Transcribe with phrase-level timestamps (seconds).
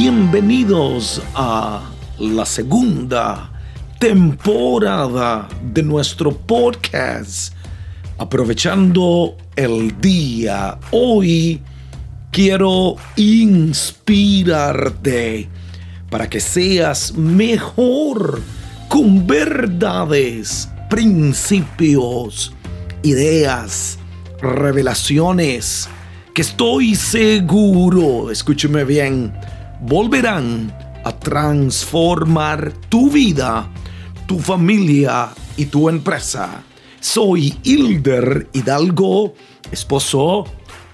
[0.00, 1.90] Bienvenidos a
[2.20, 3.50] la segunda
[3.98, 7.52] temporada de nuestro podcast.
[8.16, 11.60] Aprovechando el día, hoy
[12.30, 15.48] quiero inspirarte
[16.08, 18.40] para que seas mejor
[18.86, 22.52] con verdades, principios,
[23.02, 23.98] ideas,
[24.40, 25.88] revelaciones
[26.32, 29.34] que estoy seguro, escúcheme bien,
[29.80, 30.72] volverán
[31.04, 33.68] a transformar tu vida,
[34.26, 36.62] tu familia y tu empresa.
[37.00, 39.34] Soy Hilder Hidalgo,
[39.70, 40.44] esposo,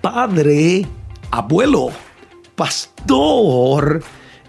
[0.00, 0.86] padre,
[1.30, 1.90] abuelo,
[2.56, 4.02] pastor,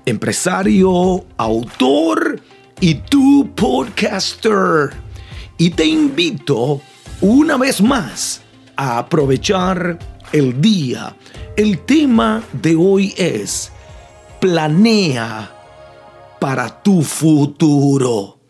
[0.06, 2.42] empresario, autor
[2.82, 4.92] y tu podcaster.
[5.58, 6.82] Y te invito
[7.22, 8.42] una vez más
[8.76, 10.00] a aprovechar
[10.32, 11.16] el día.
[11.56, 13.72] El tema de hoy es
[14.44, 15.56] planea
[16.38, 18.42] para tu futuro.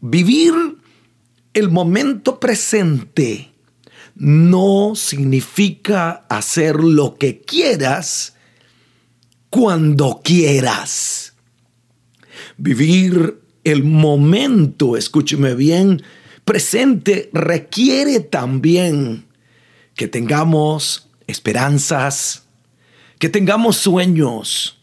[0.00, 0.54] Vivir
[1.52, 3.50] el momento presente
[4.14, 8.36] no significa hacer lo que quieras
[9.50, 11.34] cuando quieras.
[12.56, 16.04] Vivir el momento, escúcheme bien,
[16.44, 19.26] presente requiere también
[19.96, 22.44] que tengamos esperanzas,
[23.18, 24.75] que tengamos sueños,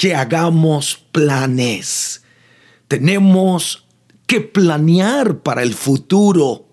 [0.00, 2.22] que hagamos planes.
[2.88, 3.86] Tenemos
[4.26, 6.66] que planear para el futuro.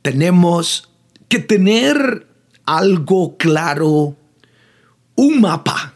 [0.00, 0.88] Tenemos
[1.28, 2.26] que tener
[2.64, 4.16] algo claro,
[5.16, 5.92] un mapa.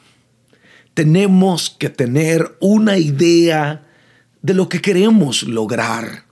[0.92, 3.88] Tenemos que tener una idea
[4.42, 6.26] de lo que queremos lograr,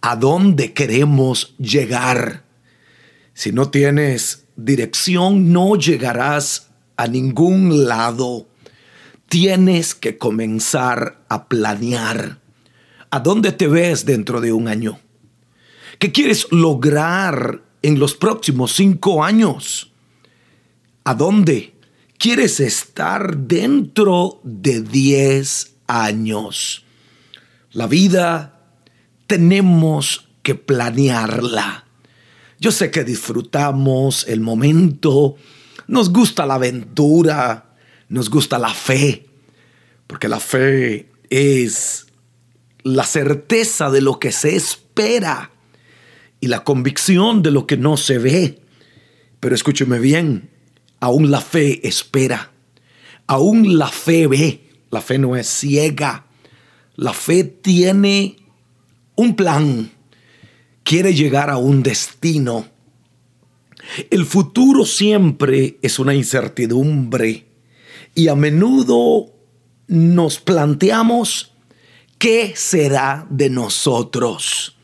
[0.00, 2.44] a dónde queremos llegar.
[3.34, 8.46] Si no tienes dirección, no llegarás a ningún lado
[9.28, 12.38] tienes que comenzar a planear.
[13.10, 15.00] ¿A dónde te ves dentro de un año?
[15.98, 19.92] ¿Qué quieres lograr en los próximos cinco años?
[21.04, 21.74] ¿A dónde
[22.18, 26.84] quieres estar dentro de diez años?
[27.72, 28.60] La vida
[29.26, 31.84] tenemos que planearla.
[32.60, 35.36] Yo sé que disfrutamos el momento,
[35.86, 37.67] nos gusta la aventura,
[38.08, 39.26] nos gusta la fe,
[40.06, 42.06] porque la fe es
[42.82, 45.50] la certeza de lo que se espera
[46.40, 48.60] y la convicción de lo que no se ve.
[49.40, 50.50] Pero escúcheme bien,
[51.00, 52.50] aún la fe espera,
[53.26, 56.26] aún la fe ve, la fe no es ciega,
[56.96, 58.36] la fe tiene
[59.14, 59.90] un plan,
[60.82, 62.66] quiere llegar a un destino.
[64.10, 67.47] El futuro siempre es una incertidumbre
[68.14, 69.32] y a menudo
[69.86, 71.52] nos planteamos
[72.18, 74.76] qué será de nosotros.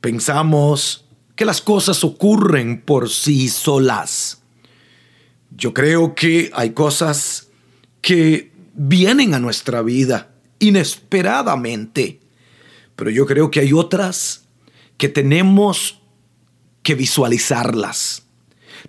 [0.00, 1.04] Pensamos
[1.34, 4.42] que las cosas ocurren por sí solas.
[5.56, 7.48] Yo creo que hay cosas
[8.00, 12.20] que vienen a nuestra vida inesperadamente,
[12.96, 14.44] pero yo creo que hay otras
[14.96, 16.00] que tenemos
[16.82, 18.24] que visualizarlas,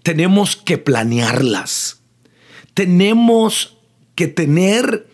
[0.03, 1.98] tenemos que planearlas
[2.73, 3.77] tenemos
[4.15, 5.07] que tener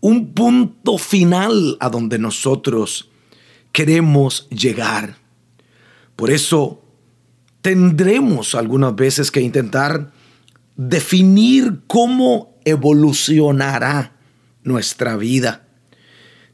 [0.00, 3.10] un punto final a donde nosotros
[3.72, 5.16] queremos llegar.
[6.16, 6.82] Por eso
[7.60, 10.12] tendremos algunas veces que intentar
[10.76, 14.12] definir cómo evolucionará
[14.62, 15.66] nuestra vida.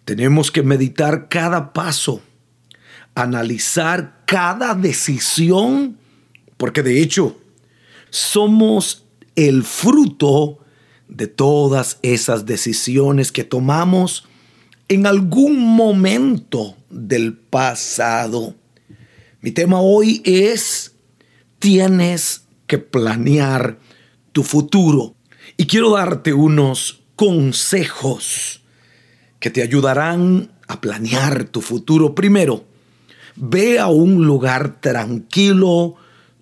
[0.04, 2.22] Tenemos que meditar cada paso,
[3.14, 5.98] analizar cada decisión,
[6.56, 7.38] porque de hecho
[8.10, 9.03] somos
[9.36, 10.58] el fruto
[11.08, 14.26] de todas esas decisiones que tomamos
[14.88, 18.54] en algún momento del pasado.
[19.40, 20.94] Mi tema hoy es,
[21.58, 23.78] tienes que planear
[24.32, 25.14] tu futuro.
[25.56, 28.62] Y quiero darte unos consejos
[29.38, 32.14] que te ayudarán a planear tu futuro.
[32.14, 32.64] Primero,
[33.36, 35.96] ve a un lugar tranquilo,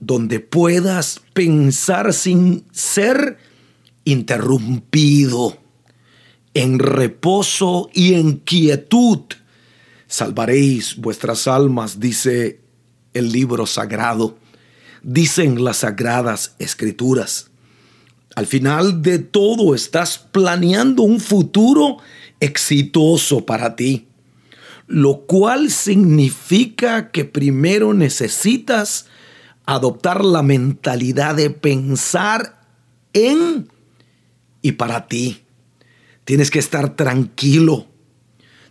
[0.04, 3.38] donde puedas pensar sin ser
[4.04, 5.56] interrumpido.
[6.54, 9.20] En reposo y en quietud
[10.08, 12.58] salvaréis vuestras almas, dice
[13.14, 14.36] el libro sagrado,
[15.04, 17.52] dicen las sagradas escrituras.
[18.34, 21.98] Al final de todo estás planeando un futuro
[22.40, 24.08] exitoso para ti,
[24.88, 29.06] lo cual significa que primero necesitas
[29.66, 32.60] adoptar la mentalidad de pensar
[33.12, 33.68] en
[34.60, 35.42] y para ti.
[36.24, 37.88] Tienes que estar tranquilo.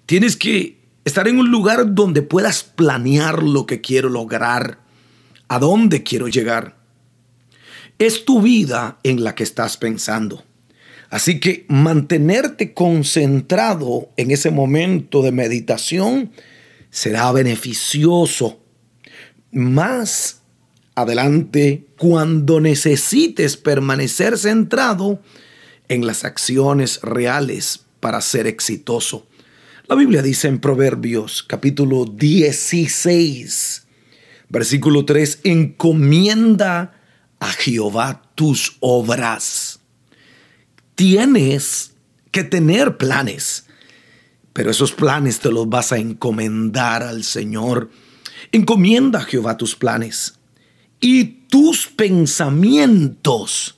[0.05, 4.79] Tienes que estar en un lugar donde puedas planear lo que quiero lograr,
[5.47, 6.77] a dónde quiero llegar.
[7.99, 10.43] Es tu vida en la que estás pensando.
[11.09, 16.31] Así que mantenerte concentrado en ese momento de meditación
[16.89, 18.61] será beneficioso.
[19.51, 20.40] Más
[20.95, 25.21] adelante, cuando necesites permanecer centrado
[25.87, 29.27] en las acciones reales para ser exitoso.
[29.87, 33.87] La Biblia dice en Proverbios capítulo 16,
[34.49, 36.93] versículo 3, encomienda
[37.39, 39.79] a Jehová tus obras.
[40.95, 41.93] Tienes
[42.31, 43.65] que tener planes,
[44.53, 47.89] pero esos planes te los vas a encomendar al Señor.
[48.51, 50.35] Encomienda a Jehová tus planes
[51.01, 53.77] y tus pensamientos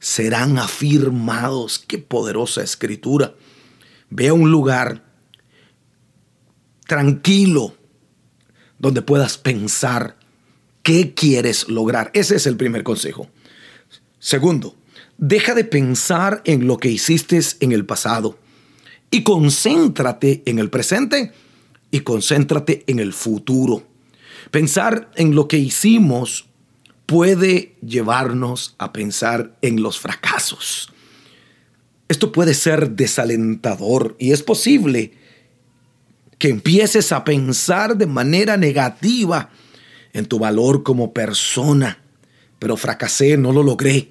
[0.00, 1.78] serán afirmados.
[1.78, 3.34] Qué poderosa escritura.
[4.10, 5.04] Ve a un lugar
[6.86, 7.74] tranquilo
[8.78, 10.18] donde puedas pensar
[10.82, 12.10] qué quieres lograr.
[12.14, 13.28] Ese es el primer consejo.
[14.18, 14.74] Segundo,
[15.16, 18.38] deja de pensar en lo que hiciste en el pasado
[19.10, 21.32] y concéntrate en el presente
[21.90, 23.87] y concéntrate en el futuro.
[24.50, 26.46] Pensar en lo que hicimos
[27.06, 30.92] puede llevarnos a pensar en los fracasos.
[32.08, 35.12] Esto puede ser desalentador y es posible
[36.38, 39.50] que empieces a pensar de manera negativa
[40.12, 42.02] en tu valor como persona.
[42.58, 44.10] Pero fracasé, no lo logré.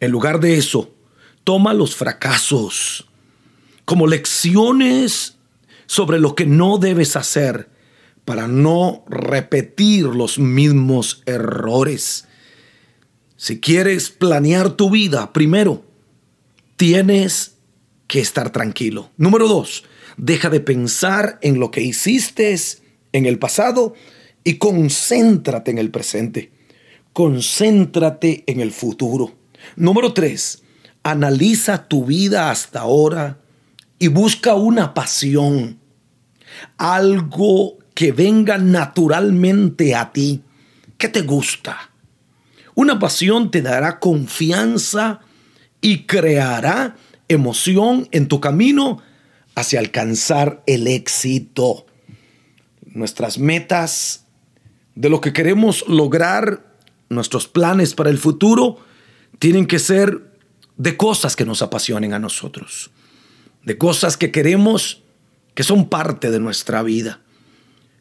[0.00, 0.94] En lugar de eso,
[1.42, 3.08] toma los fracasos
[3.84, 5.36] como lecciones
[5.86, 7.73] sobre lo que no debes hacer
[8.24, 12.26] para no repetir los mismos errores.
[13.36, 15.84] Si quieres planear tu vida, primero,
[16.76, 17.56] tienes
[18.06, 19.10] que estar tranquilo.
[19.16, 19.84] Número dos,
[20.16, 22.56] deja de pensar en lo que hiciste
[23.12, 23.94] en el pasado
[24.44, 26.52] y concéntrate en el presente.
[27.12, 29.34] Concéntrate en el futuro.
[29.76, 30.62] Número tres,
[31.02, 33.40] analiza tu vida hasta ahora
[33.98, 35.78] y busca una pasión,
[36.76, 40.42] algo que venga naturalmente a ti,
[40.98, 41.90] que te gusta.
[42.74, 45.20] Una pasión te dará confianza
[45.80, 46.96] y creará
[47.28, 49.00] emoción en tu camino
[49.54, 51.86] hacia alcanzar el éxito.
[52.84, 54.26] Nuestras metas,
[54.94, 56.74] de lo que queremos lograr,
[57.08, 58.78] nuestros planes para el futuro,
[59.38, 60.32] tienen que ser
[60.76, 62.90] de cosas que nos apasionen a nosotros,
[63.62, 65.02] de cosas que queremos
[65.54, 67.20] que son parte de nuestra vida.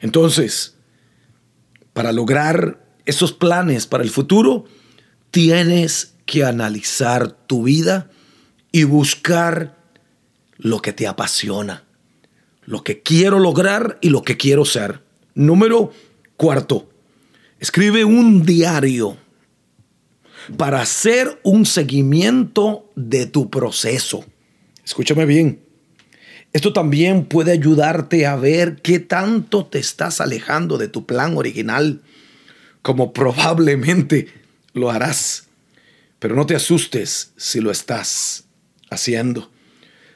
[0.04, 0.76] Entonces,
[1.94, 4.66] para lograr esos planes para el futuro,
[5.32, 8.12] tienes que analizar tu vida
[8.74, 9.78] y buscar
[10.58, 11.86] lo que te apasiona,
[12.66, 15.02] lo que quiero lograr y lo que quiero ser.
[15.36, 15.94] Número
[16.36, 16.90] cuarto,
[17.62, 19.16] escribe un diario
[20.58, 24.26] para hacer un seguimiento de tu proceso.
[24.84, 25.63] Escúchame bien.
[26.54, 32.02] Esto también puede ayudarte a ver qué tanto te estás alejando de tu plan original,
[32.84, 34.28] como probablemente
[34.74, 35.48] lo harás.
[36.20, 38.46] Pero no te asustes si lo estás
[38.92, 39.50] haciendo.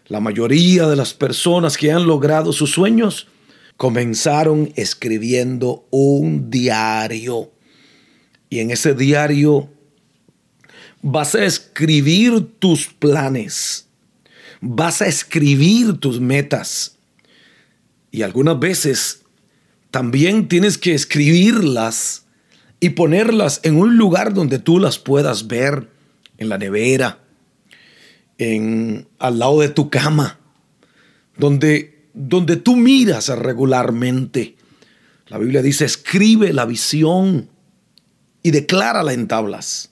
[0.05, 3.27] La mayoría de las personas que han logrado sus sueños
[3.75, 7.51] comenzaron escribiendo un diario.
[8.47, 9.69] Y en ese diario
[11.01, 13.86] vas a escribir tus planes
[14.61, 16.97] vas a escribir tus metas.
[18.11, 19.23] Y algunas veces
[19.91, 22.25] también tienes que escribirlas
[22.79, 25.89] y ponerlas en un lugar donde tú las puedas ver,
[26.37, 27.19] en la nevera,
[28.37, 30.39] en al lado de tu cama,
[31.35, 34.55] donde donde tú miras regularmente.
[35.27, 37.49] La Biblia dice, escribe la visión
[38.41, 39.91] y declárala en tablas,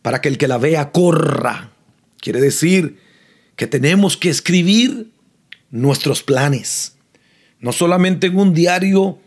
[0.00, 1.72] para que el que la vea corra.
[2.18, 2.98] Quiere decir
[3.56, 5.10] que tenemos que escribir
[5.70, 6.96] nuestros planes,
[7.60, 9.18] no solamente en un diario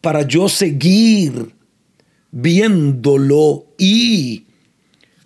[0.00, 1.52] para yo seguir
[2.30, 4.44] viéndolo y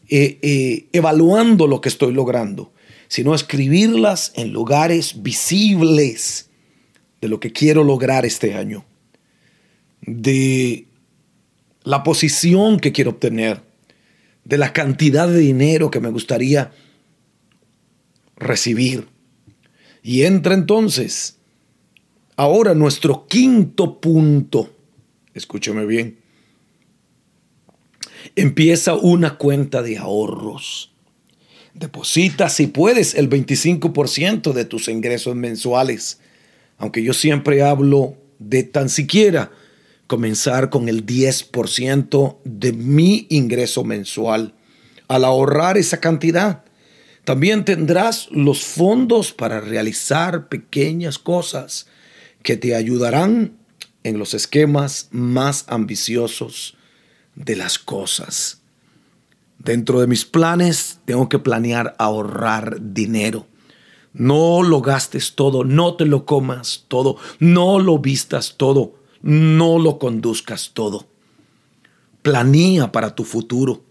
[0.08, 2.72] eh, eh, evaluando lo que estoy logrando,
[3.08, 6.50] sino escribirlas en lugares visibles
[7.20, 8.84] de lo que quiero lograr este año,
[10.02, 10.86] de
[11.82, 13.62] la posición que quiero obtener,
[14.44, 16.72] de la cantidad de dinero que me gustaría
[18.38, 19.08] recibir.
[20.02, 21.38] Y entra entonces
[22.36, 24.70] ahora nuestro quinto punto.
[25.34, 26.18] Escúcheme bien.
[28.36, 30.92] Empieza una cuenta de ahorros.
[31.74, 36.20] Deposita, si puedes, el 25% de tus ingresos mensuales.
[36.76, 39.50] Aunque yo siempre hablo de tan siquiera
[40.06, 44.54] comenzar con el 10% de mi ingreso mensual.
[45.06, 46.64] Al ahorrar esa cantidad,
[47.24, 51.86] también tendrás los fondos para realizar pequeñas cosas
[52.42, 53.58] que te ayudarán
[54.04, 56.76] en los esquemas más ambiciosos
[57.34, 58.62] de las cosas.
[59.58, 63.46] Dentro de mis planes tengo que planear ahorrar dinero.
[64.12, 69.98] No lo gastes todo, no te lo comas todo, no lo vistas todo, no lo
[69.98, 71.06] conduzcas todo.
[72.22, 73.84] Planea para tu futuro.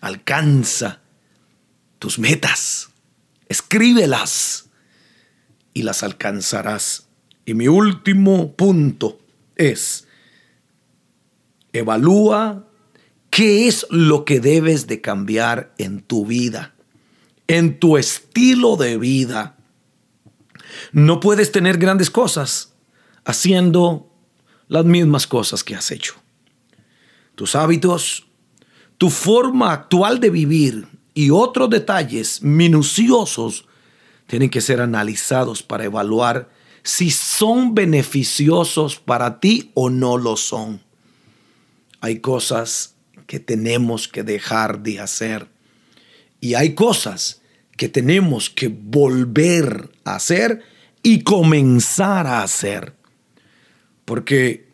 [0.00, 1.01] Alcanza
[2.02, 2.90] tus metas.
[3.48, 4.70] Escríbelas
[5.72, 7.06] y las alcanzarás.
[7.44, 9.20] Y mi último punto
[9.54, 10.08] es,
[11.72, 12.66] evalúa
[13.30, 16.74] qué es lo que debes de cambiar en tu vida,
[17.46, 19.56] en tu estilo de vida.
[20.90, 22.74] No puedes tener grandes cosas
[23.24, 24.12] haciendo
[24.66, 26.14] las mismas cosas que has hecho.
[27.36, 28.26] Tus hábitos,
[28.98, 33.66] tu forma actual de vivir y otros detalles minuciosos
[34.26, 36.50] tienen que ser analizados para evaluar
[36.82, 40.80] si son beneficiosos para ti o no lo son.
[42.00, 45.48] Hay cosas que tenemos que dejar de hacer
[46.40, 47.42] y hay cosas
[47.76, 50.62] que tenemos que volver a hacer
[51.02, 52.94] y comenzar a hacer.
[54.04, 54.68] Porque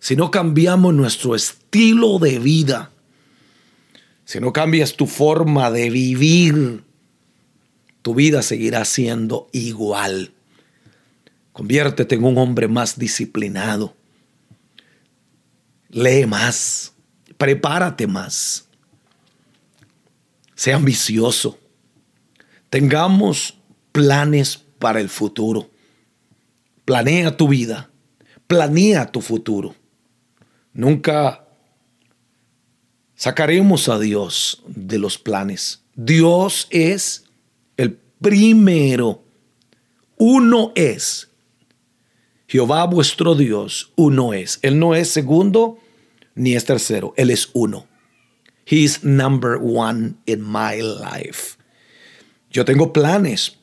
[0.00, 2.90] si no cambiamos nuestro estilo de vida,
[4.24, 6.84] si no cambias tu forma de vivir,
[8.02, 10.32] tu vida seguirá siendo igual.
[11.52, 13.94] Conviértete en un hombre más disciplinado.
[15.88, 16.92] Lee más.
[17.36, 18.66] Prepárate más.
[20.54, 21.58] Sea ambicioso.
[22.70, 23.58] Tengamos
[23.92, 25.70] planes para el futuro.
[26.84, 27.90] Planea tu vida.
[28.46, 29.74] Planea tu futuro.
[30.72, 31.43] Nunca
[33.14, 35.82] sacaremos a Dios de los planes.
[35.94, 37.24] Dios es
[37.76, 39.22] el primero.
[40.16, 41.28] Uno es
[42.46, 44.60] Jehová vuestro Dios, uno es.
[44.62, 45.78] Él no es segundo
[46.36, 47.88] ni es tercero, Él es uno.
[48.64, 51.56] He is number one in my life.
[52.50, 53.58] Yo tengo planes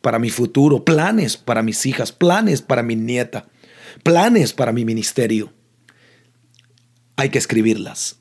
[0.00, 3.48] para mi futuro, planes para mis hijas, planes para mi nieta,
[4.04, 5.52] planes para mi ministerio.
[7.16, 8.19] Hay que escribirlas.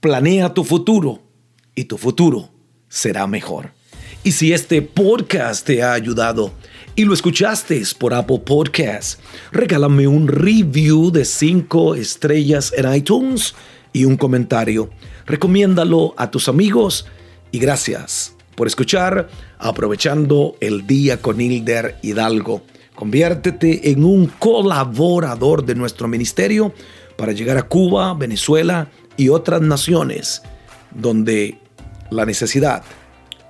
[0.00, 1.24] Planea tu futuro
[1.74, 2.50] y tu futuro
[2.88, 3.72] será mejor.
[4.22, 6.52] Y si este podcast te ha ayudado,
[6.94, 9.18] y lo escuchaste por Apple Podcasts,
[9.50, 13.56] regálame un review de 5 estrellas en iTunes
[13.92, 14.88] y un comentario.
[15.26, 17.06] Recomiéndalo a tus amigos
[17.50, 19.28] y gracias por escuchar
[19.58, 22.62] aprovechando el día con Hilder Hidalgo.
[22.94, 26.72] Conviértete en un colaborador de nuestro ministerio
[27.16, 30.42] para llegar a Cuba, Venezuela y otras naciones
[30.94, 31.58] donde
[32.10, 32.82] la necesidad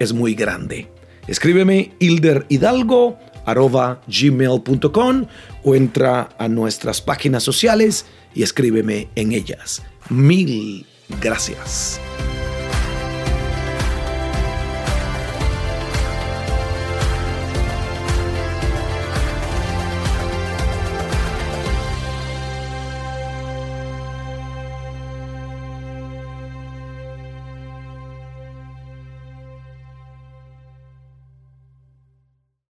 [0.00, 0.88] es muy grande.
[1.28, 4.02] Escríbeme Hilder Hidalgo arroba
[5.64, 9.82] o entra a nuestras páginas sociales y escríbeme en ellas.
[10.10, 10.86] Mil
[11.20, 12.00] gracias.